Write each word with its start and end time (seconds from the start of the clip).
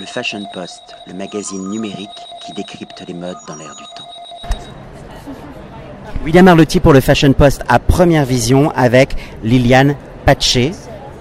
le 0.00 0.06
Fashion 0.06 0.42
Post, 0.54 0.96
le 1.06 1.12
magazine 1.12 1.68
numérique 1.68 2.08
qui 2.40 2.52
décrypte 2.54 3.04
les 3.06 3.12
modes 3.12 3.36
dans 3.46 3.54
l'air 3.56 3.74
du 3.76 3.84
temps. 3.94 4.08
William 6.24 6.48
Arlotti 6.48 6.80
pour 6.80 6.94
le 6.94 7.00
Fashion 7.00 7.34
Post 7.34 7.62
à 7.68 7.78
première 7.78 8.24
vision 8.24 8.72
avec 8.74 9.14
Liliane 9.44 9.94
Pache, 10.24 10.70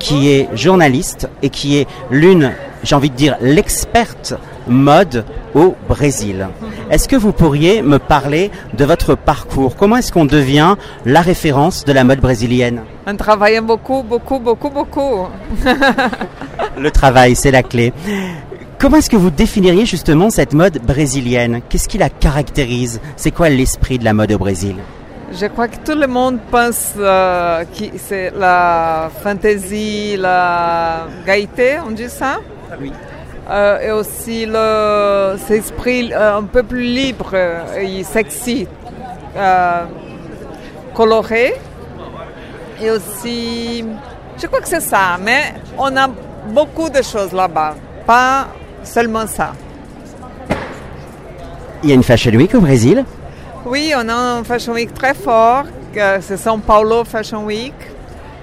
qui 0.00 0.28
est 0.28 0.48
journaliste 0.56 1.28
et 1.42 1.50
qui 1.50 1.78
est 1.78 1.86
l'une, 2.10 2.52
j'ai 2.82 2.96
envie 2.96 3.10
de 3.10 3.14
dire, 3.14 3.36
l'experte 3.40 4.34
mode 4.66 5.24
au 5.54 5.76
Brésil. 5.88 6.48
Est-ce 6.90 7.06
que 7.06 7.16
vous 7.16 7.32
pourriez 7.32 7.80
me 7.80 8.00
parler 8.00 8.50
de 8.76 8.84
votre 8.84 9.14
parcours? 9.14 9.76
Comment 9.76 9.98
est-ce 9.98 10.10
qu'on 10.10 10.24
devient 10.24 10.74
la 11.04 11.20
référence 11.20 11.84
de 11.84 11.92
la 11.92 12.02
mode 12.02 12.18
brésilienne? 12.18 12.82
En 13.06 13.14
travaillant 13.14 13.62
beaucoup, 13.62 14.02
beaucoup, 14.02 14.40
beaucoup, 14.40 14.70
beaucoup. 14.70 15.28
Le 16.76 16.90
travail, 16.90 17.36
c'est 17.36 17.52
la 17.52 17.62
clé. 17.62 17.92
Comment 18.78 18.98
est-ce 18.98 19.08
que 19.08 19.16
vous 19.16 19.30
définiriez 19.30 19.86
justement 19.86 20.30
cette 20.30 20.52
mode 20.52 20.78
brésilienne? 20.78 21.62
Qu'est-ce 21.68 21.88
qui 21.88 21.96
la 21.96 22.10
caractérise? 22.10 23.00
C'est 23.16 23.30
quoi 23.30 23.48
l'esprit 23.48 23.98
de 23.98 24.04
la 24.04 24.12
mode 24.12 24.32
au 24.32 24.38
Brésil? 24.38 24.76
Je 25.32 25.46
crois 25.46 25.68
que 25.68 25.76
tout 25.84 25.98
le 25.98 26.06
monde 26.06 26.38
pense 26.50 26.92
euh, 26.98 27.64
que 27.64 27.84
c'est 27.96 28.30
la 28.36 29.10
fantaisie, 29.22 30.16
la 30.16 31.06
gaieté, 31.26 31.78
on 31.86 31.92
dit 31.92 32.08
ça? 32.08 32.40
Oui. 32.80 32.92
Euh, 33.50 33.80
et 33.80 33.90
aussi 33.90 34.46
le, 34.46 35.36
cet 35.38 35.58
esprit 35.58 36.12
euh, 36.12 36.38
un 36.38 36.44
peu 36.44 36.62
plus 36.62 36.82
libre 36.82 37.34
et 37.78 38.02
sexy, 38.04 38.66
coloré. 40.94 41.54
Et 42.82 42.90
aussi, 42.90 43.84
je 44.40 44.46
crois 44.46 44.60
que 44.60 44.68
c'est 44.68 44.80
ça, 44.80 45.18
mais 45.22 45.54
on 45.78 45.96
a 45.96 46.08
beaucoup 46.48 46.90
de 46.90 47.02
choses 47.02 47.32
là-bas, 47.32 47.74
pas 48.06 48.48
seulement 48.84 49.26
ça. 49.26 49.52
Il 51.82 51.88
y 51.90 51.92
a 51.92 51.94
une 51.94 52.02
Fashion 52.02 52.32
Week 52.32 52.54
au 52.54 52.60
Brésil? 52.60 53.04
Oui, 53.66 53.92
on 53.96 54.08
a 54.08 54.14
un 54.14 54.44
Fashion 54.44 54.72
Week 54.72 54.92
très 54.94 55.14
fort, 55.14 55.64
que 55.92 56.20
c'est 56.20 56.36
São 56.36 56.60
Paulo 56.60 57.04
Fashion 57.04 57.44
Week. 57.44 57.74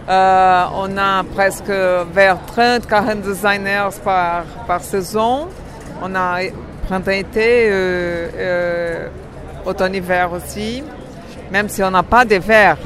Euh, 0.09 0.63
on 0.75 0.97
a 0.97 1.23
presque 1.23 1.69
vers 1.69 2.37
30-40 2.55 3.21
designers 3.21 3.89
par, 4.03 4.43
par 4.67 4.81
saison. 4.81 5.47
On 6.01 6.13
a 6.15 6.39
printemps-été, 6.87 7.67
euh, 7.69 8.29
euh, 8.35 9.07
automne-hiver 9.65 10.31
aussi, 10.33 10.83
même 11.51 11.69
si 11.69 11.81
on 11.83 11.91
n'a 11.91 12.03
pas 12.03 12.25
d'hiver. 12.25 12.77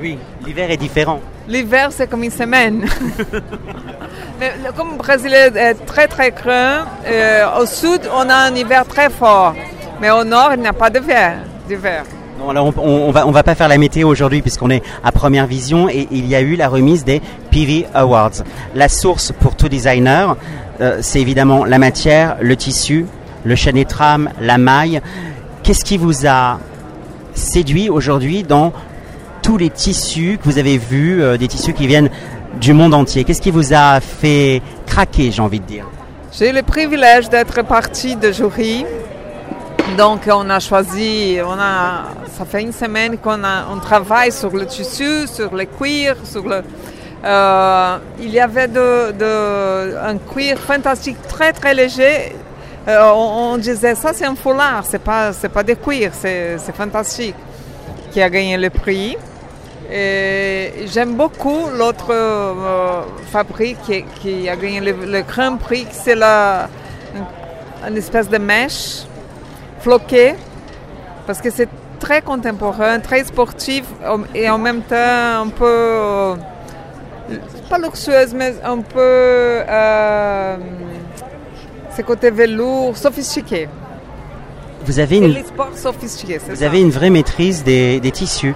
Oui, 0.00 0.18
l'hiver 0.44 0.70
est 0.70 0.76
différent. 0.76 1.20
L'hiver, 1.48 1.88
c'est 1.90 2.06
comme 2.08 2.24
une 2.24 2.30
semaine. 2.30 2.86
Mais 4.38 4.52
comme 4.76 4.92
le 4.92 4.98
Brésil 4.98 5.32
est 5.32 5.74
très 5.86 6.08
très 6.08 6.32
euh, 7.06 7.60
au 7.60 7.66
sud, 7.66 8.02
on 8.14 8.28
a 8.28 8.34
un 8.34 8.54
hiver 8.54 8.84
très 8.86 9.08
fort. 9.08 9.54
Mais 10.00 10.10
au 10.10 10.24
nord, 10.24 10.50
il 10.54 10.60
n'y 10.60 10.66
a 10.66 10.72
pas 10.72 10.90
d'hiver. 10.90 11.38
Non, 12.38 12.50
alors 12.50 12.72
on, 12.76 12.82
on, 12.86 13.10
va 13.10 13.26
on 13.26 13.30
va 13.30 13.42
pas 13.42 13.54
faire 13.54 13.68
la 13.68 13.78
météo 13.78 14.08
aujourd'hui 14.08 14.42
puisqu'on 14.42 14.68
est 14.68 14.82
à 15.02 15.10
première 15.10 15.46
vision 15.46 15.88
et 15.88 16.06
il 16.10 16.26
y 16.26 16.34
a 16.34 16.42
eu 16.42 16.54
la 16.54 16.68
remise 16.68 17.02
des 17.04 17.22
PV 17.50 17.86
Awards. 17.94 18.44
La 18.74 18.90
source 18.90 19.32
pour 19.32 19.56
tout 19.56 19.70
designer, 19.70 20.36
euh, 20.82 20.98
c'est 21.00 21.20
évidemment 21.20 21.64
la 21.64 21.78
matière, 21.78 22.36
le 22.40 22.56
tissu, 22.56 23.06
le 23.44 23.84
trame, 23.84 24.30
la 24.40 24.58
maille. 24.58 25.00
Qu'est-ce 25.62 25.84
qui 25.84 25.96
vous 25.96 26.26
a 26.26 26.58
séduit 27.32 27.88
aujourd'hui 27.88 28.42
dans 28.42 28.72
tous 29.46 29.56
les 29.58 29.70
tissus 29.70 30.38
que 30.38 30.44
vous 30.50 30.58
avez 30.58 30.76
vus, 30.76 31.22
euh, 31.22 31.36
des 31.36 31.46
tissus 31.46 31.72
qui 31.72 31.86
viennent 31.86 32.10
du 32.60 32.72
monde 32.72 32.92
entier 32.94 33.22
Qu'est-ce 33.22 33.40
qui 33.40 33.52
vous 33.52 33.72
a 33.72 34.00
fait 34.00 34.60
craquer, 34.86 35.30
j'ai 35.30 35.40
envie 35.40 35.60
de 35.60 35.64
dire 35.66 35.86
J'ai 36.36 36.50
le 36.50 36.62
privilège 36.62 37.28
d'être 37.28 37.62
partie 37.62 38.16
de 38.16 38.32
jury. 38.32 38.84
Donc 39.96 40.22
on 40.28 40.50
a 40.50 40.58
choisi, 40.58 41.38
on 41.46 41.52
a, 41.52 42.06
ça 42.36 42.44
fait 42.44 42.60
une 42.62 42.72
semaine 42.72 43.18
qu'on 43.18 43.78
travaille 43.80 44.32
sur 44.32 44.50
le 44.50 44.66
tissu, 44.66 45.28
sur 45.28 45.54
le 45.54 45.64
cuir, 45.66 46.16
sur 46.24 46.42
le. 46.42 46.62
euh, 47.24 47.98
il 48.18 48.30
y 48.30 48.40
avait 48.40 48.68
un 50.10 50.18
cuir 50.18 50.58
fantastique 50.58 51.18
très 51.28 51.52
très 51.52 51.72
léger. 51.72 52.34
Euh, 52.88 53.12
on, 53.14 53.52
on 53.52 53.56
disait 53.58 53.94
ça 53.94 54.12
c'est 54.12 54.26
un 54.26 54.34
foulard, 54.34 54.82
c'est 54.84 54.98
pas 55.10 55.32
c'est 55.32 55.48
pas 55.50 55.62
des 55.62 55.76
cuirs, 55.76 56.10
c'est 56.20 56.58
c'est 56.58 56.74
fantastique 56.74 57.36
qui 58.10 58.20
a 58.20 58.28
gagné 58.28 58.56
le 58.56 58.70
prix. 58.70 59.16
Et 59.92 60.86
j'aime 60.92 61.14
beaucoup 61.14 61.68
l'autre 61.78 62.08
euh, 62.10 63.02
fabrique 63.30 63.78
qui, 63.82 64.04
qui 64.20 64.48
a 64.48 64.56
gagné 64.56 64.80
le, 64.80 64.92
le 65.06 65.22
grand 65.22 65.56
prix, 65.58 65.86
c'est 65.92 66.16
la, 66.16 66.68
une 67.86 67.96
espèce 67.96 68.28
de 68.28 68.38
mèche 68.38 69.04
floquée, 69.80 70.34
parce 71.26 71.40
que 71.40 71.50
c'est 71.50 71.68
très 72.00 72.20
contemporain, 72.20 72.98
très 72.98 73.22
sportif 73.24 73.84
et 74.34 74.50
en 74.50 74.58
même 74.58 74.82
temps 74.82 75.42
un 75.44 75.48
peu, 75.48 75.64
euh, 75.64 76.34
pas 77.70 77.78
luxueuse, 77.78 78.34
mais 78.34 78.54
un 78.64 78.78
peu, 78.78 78.98
euh, 79.00 80.56
c'est 81.90 82.02
côté 82.02 82.30
velours, 82.30 82.96
sophistiqué. 82.96 83.68
Vous 84.84 84.98
avez 84.98 85.18
une, 85.18 85.26
les 85.32 85.44
sports 85.44 85.76
sophistiqués, 85.76 86.40
c'est 86.44 86.50
Vous 86.50 86.56
ça. 86.60 86.66
avez 86.66 86.80
une 86.80 86.90
vraie 86.90 87.10
maîtrise 87.10 87.62
des, 87.62 88.00
des 88.00 88.10
tissus. 88.10 88.54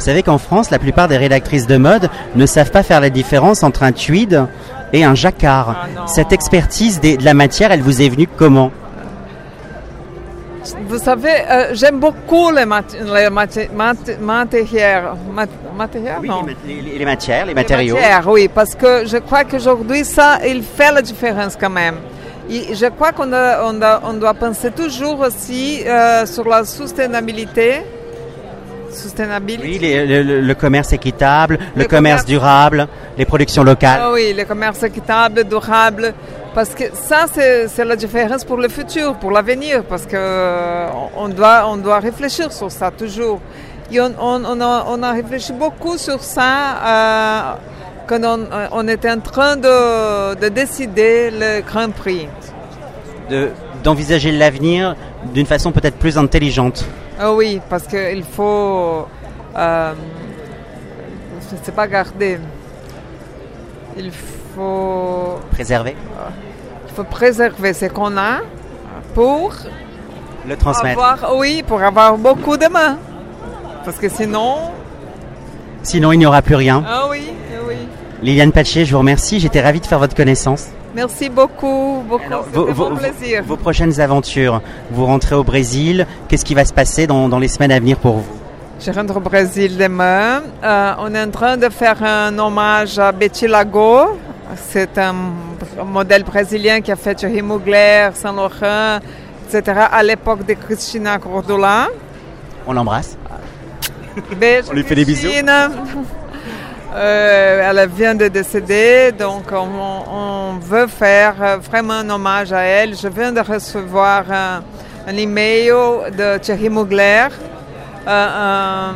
Vous 0.00 0.06
savez 0.06 0.22
qu'en 0.22 0.38
France, 0.38 0.70
la 0.70 0.78
plupart 0.78 1.08
des 1.08 1.18
rédactrices 1.18 1.66
de 1.66 1.76
mode 1.76 2.08
ne 2.34 2.46
savent 2.46 2.70
pas 2.70 2.82
faire 2.82 3.02
la 3.02 3.10
différence 3.10 3.62
entre 3.62 3.82
un 3.82 3.92
tweed 3.92 4.46
et 4.94 5.04
un 5.04 5.14
jacquard. 5.14 5.76
Ah. 5.98 6.06
Cette 6.06 6.32
expertise 6.32 7.02
de 7.02 7.22
la 7.22 7.34
matière, 7.34 7.70
elle 7.70 7.82
vous 7.82 8.00
est 8.00 8.08
venue 8.08 8.26
comment? 8.26 8.70
Vous 10.88 10.96
savez, 10.98 11.28
euh, 11.50 11.74
j'aime 11.74 12.00
beaucoup 12.00 12.50
les, 12.50 12.64
mat 12.64 12.84
les 12.98 13.28
mati- 13.28 13.68
mat- 13.74 14.18
matériels. 14.22 15.04
Mat 15.30 15.50
matériels, 15.76 16.16
non. 16.24 16.46
les, 16.66 16.80
les- 16.80 16.98
les 16.98 17.04
matières, 17.04 17.44
les 17.44 17.50
Les 17.50 17.54
matériaux. 17.54 17.96
matières, 17.96 18.26
oui, 18.28 18.48
parce 18.48 18.74
que 18.74 19.04
je 19.06 19.18
crois 19.18 19.44
qu'aujourd'hui, 19.44 20.04
ça, 20.06 20.38
il 20.46 20.62
fait 20.62 20.92
la 20.92 21.02
différence 21.02 21.56
quand 21.60 21.68
même. 21.70 21.96
Et 22.50 22.74
je 22.74 22.86
crois 22.86 23.12
qu'on 23.12 23.24
on 23.32 23.72
doit, 23.74 24.00
on 24.04 24.14
doit 24.14 24.34
penser 24.34 24.70
toujours 24.70 25.20
aussi 25.20 25.82
euh, 25.86 26.24
sur 26.24 26.48
la 26.48 26.64
soutenabilité. 26.64 27.82
Soutenabilité. 28.92 29.68
Oui, 29.68 29.78
les- 29.78 30.06
le, 30.06 30.22
le- 30.22 30.40
le 30.40 30.54
commerce 30.54 30.92
équitable, 30.92 31.58
le 31.76 31.82
Le 31.82 31.88
commerce 31.88 32.22
commerce- 32.22 32.24
durable, 32.26 32.88
les 33.18 33.24
productions 33.24 33.62
locales. 33.64 34.00
Ah 34.04 34.12
oui, 34.12 34.34
le 34.36 34.44
commerce 34.44 34.82
équitable, 34.82 35.44
durable, 35.44 36.14
parce 36.54 36.70
que 36.74 36.84
ça, 36.94 37.26
c'est 37.32 37.84
la 37.84 37.96
différence 37.96 38.44
pour 38.44 38.56
le 38.58 38.68
futur, 38.68 39.14
pour 39.16 39.30
l'avenir, 39.30 39.84
parce 39.84 40.06
que 40.06 40.16
euh, 40.16 40.88
doit, 41.36 41.64
on 41.68 41.76
doit 41.76 41.98
réfléchir 42.00 42.52
sur 42.52 42.70
ça 42.70 42.90
toujours. 42.90 43.40
Et 43.92 44.00
on, 44.00 44.12
on, 44.20 44.44
on 44.44 44.60
a, 44.60 44.84
on 44.88 45.02
a 45.02 45.12
réfléchi 45.12 45.52
beaucoup 45.52 45.96
sur 45.98 46.22
ça 46.22 46.52
euh, 46.84 47.40
quand 48.06 48.20
on, 48.24 48.46
on 48.72 48.86
était 48.88 49.10
en 49.10 49.20
train 49.20 49.56
de, 49.56 50.34
de 50.36 50.48
décider 50.48 51.30
le 51.30 51.60
Grand 51.62 51.90
Prix. 51.90 52.28
de- 53.30 53.50
D'envisager 53.82 54.30
l'avenir 54.30 54.94
d'une 55.32 55.46
façon 55.46 55.72
peut-être 55.72 55.96
plus 55.96 56.18
intelligente. 56.18 56.84
Ah 57.22 57.32
oui, 57.34 57.60
parce 57.68 57.86
qu'il 57.86 58.24
faut, 58.24 59.06
euh, 59.56 59.92
je 61.50 61.56
ne 61.56 61.62
sais 61.62 61.72
pas 61.72 61.86
garder, 61.86 62.38
il 63.96 64.10
faut 64.10 65.38
Préserver, 65.50 65.94
Il 66.88 66.94
faut 66.94 67.04
préserver 67.04 67.74
ce 67.74 67.86
qu'on 67.86 68.16
a 68.16 68.38
pour 69.14 69.52
le 70.48 70.56
transmettre. 70.56 70.98
avoir, 71.02 71.36
oui, 71.36 71.62
pour 71.66 71.82
avoir 71.82 72.16
beaucoup 72.16 72.56
de 72.56 72.66
mains. 72.68 72.96
Parce 73.84 73.98
que 73.98 74.08
sinon, 74.08 74.70
Sinon, 75.82 76.12
il 76.12 76.18
n'y 76.18 76.26
aura 76.26 76.40
plus 76.42 76.54
rien. 76.54 76.82
ah 76.86 77.04
oui, 77.10 77.32
ah 77.52 77.60
oui. 77.66 77.74
Liliane 78.22 78.52
Paché, 78.52 78.84
je 78.86 78.92
vous 78.92 78.98
remercie. 78.98 79.40
J'étais 79.40 79.60
ravi 79.60 79.80
de 79.80 79.86
faire 79.86 79.98
votre 79.98 80.14
connaissance. 80.14 80.68
Merci 80.94 81.28
beaucoup, 81.28 82.02
beaucoup. 82.08 82.24
Alors, 82.26 82.44
vos, 82.52 82.90
plaisir. 82.96 83.42
vos 83.44 83.56
prochaines 83.56 84.00
aventures, 84.00 84.60
vous 84.90 85.06
rentrez 85.06 85.34
au 85.36 85.44
Brésil, 85.44 86.06
qu'est-ce 86.28 86.44
qui 86.44 86.54
va 86.54 86.64
se 86.64 86.72
passer 86.72 87.06
dans, 87.06 87.28
dans 87.28 87.38
les 87.38 87.48
semaines 87.48 87.72
à 87.72 87.78
venir 87.78 87.96
pour 87.98 88.16
vous? 88.16 88.36
Je 88.80 88.90
rentre 88.90 89.16
au 89.16 89.20
Brésil 89.20 89.76
demain. 89.76 90.42
Euh, 90.64 90.92
on 90.98 91.14
est 91.14 91.22
en 91.22 91.30
train 91.30 91.56
de 91.56 91.68
faire 91.68 92.02
un 92.02 92.36
hommage 92.38 92.98
à 92.98 93.12
Betty 93.12 93.46
Lago. 93.46 94.18
C'est 94.56 94.98
un, 94.98 95.14
un 95.80 95.84
modèle 95.84 96.24
brésilien 96.24 96.80
qui 96.80 96.90
a 96.90 96.96
fait 96.96 97.14
Thierry 97.14 97.42
Mugler, 97.42 98.08
Saint 98.14 98.32
Laurent, 98.32 98.98
etc. 99.46 99.82
à 99.92 100.02
l'époque 100.02 100.44
de 100.46 100.54
Cristina 100.54 101.18
Cordula. 101.18 101.88
On 102.66 102.72
l'embrasse. 102.72 103.16
On 104.70 104.74
lui 104.74 104.82
fait 104.82 104.94
des 104.96 105.04
bisous. 105.04 105.28
Euh, 106.92 107.70
elle 107.70 107.88
vient 107.88 108.16
de 108.16 108.26
décéder, 108.26 109.12
donc 109.16 109.44
on, 109.52 109.68
on 110.12 110.58
veut 110.58 110.88
faire 110.88 111.60
vraiment 111.60 111.94
un 111.94 112.10
hommage 112.10 112.52
à 112.52 112.62
elle. 112.62 112.96
Je 112.96 113.06
viens 113.06 113.30
de 113.30 113.40
recevoir 113.40 114.24
un, 114.30 115.16
email 115.16 115.70
de 116.18 116.38
Thierry 116.38 116.68
Mugler. 116.68 117.28
Euh, 118.08 118.90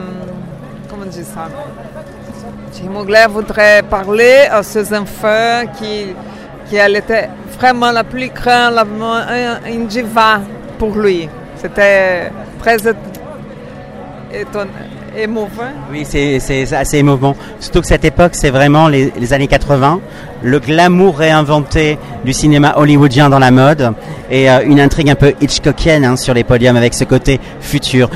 comment 0.91 1.03
on 1.07 1.09
dit 1.09 1.25
ça? 1.25 1.49
Thierry 2.73 2.89
Mugler 2.89 3.27
voudrait 3.29 3.83
parler 3.83 4.49
à 4.51 4.65
ses 4.65 4.93
enfants 4.93 5.63
qui, 5.79 6.15
qui 6.69 6.77
elle 6.77 6.97
était 6.97 7.29
vraiment 7.59 7.93
la 7.93 8.03
plus 8.03 8.29
grande, 8.31 8.75
la, 8.75 9.69
une 9.71 9.87
diva 9.87 10.41
pour 10.81 10.97
lui. 10.97 11.29
C'était 11.57 12.33
très 12.59 12.89
étonnant 14.41 14.71
émouvant. 15.17 15.73
Oui, 15.91 16.05
c'est 16.05 16.73
assez 16.75 16.99
émouvant. 16.99 17.37
Surtout 17.61 17.81
que 17.81 17.87
cette 17.87 18.05
époque, 18.05 18.35
c'est 18.35 18.51
vraiment 18.51 18.89
les, 18.89 19.33
années 19.33 19.47
80, 19.47 20.01
le 20.43 20.59
glamour 20.59 21.19
réinventé 21.19 21.99
du 22.25 22.33
cinéma 22.33 22.75
hollywoodien 22.77 23.29
dans 23.31 23.39
la 23.39 23.51
mode 23.51 23.93
et 24.31 24.51
euh, 24.51 24.65
une 24.65 24.81
intrigue 24.81 25.11
un 25.11 25.15
peu 25.15 25.35
Hitchcockienne 25.41 26.05
hein, 26.05 26.17
sur 26.17 26.35
les 26.35 26.45
podiums 26.45 26.77
avec 26.77 26.95
ce 26.95 27.05
côté 27.05 27.41
futur. 27.61 28.11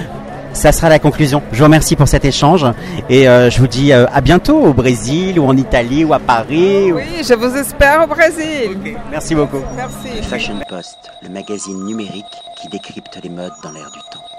Ça 0.52 0.72
sera 0.72 0.88
la 0.88 0.98
conclusion. 0.98 1.42
Je 1.52 1.58
vous 1.58 1.64
remercie 1.64 1.94
pour 1.94 2.08
cet 2.08 2.24
échange 2.24 2.66
et 3.08 3.28
euh, 3.28 3.48
je 3.50 3.60
vous 3.60 3.68
dis 3.68 3.92
euh, 3.92 4.06
à 4.12 4.20
bientôt 4.20 4.58
au 4.58 4.72
Brésil 4.72 5.38
ou 5.38 5.46
en 5.46 5.56
Italie 5.56 6.04
ou 6.04 6.14
à 6.14 6.18
Paris. 6.18 6.90
Oui, 6.90 7.22
je 7.22 7.34
vous 7.34 7.54
espère 7.54 8.02
au 8.04 8.06
Brésil. 8.08 8.96
Merci 9.10 9.34
beaucoup. 9.34 9.60
Merci. 9.76 10.22
Fashion 10.22 10.58
Post, 10.68 10.98
le 11.22 11.28
magazine 11.28 11.84
numérique 11.84 12.24
qui 12.60 12.68
décrypte 12.68 13.20
les 13.22 13.28
modes 13.28 13.52
dans 13.62 13.70
l'air 13.70 13.90
du 13.92 14.00
temps. 14.10 14.37